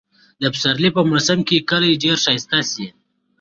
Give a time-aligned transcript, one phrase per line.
[0.41, 2.85] د پسرلي په موسم کې کلى ډېر ښايسته شي.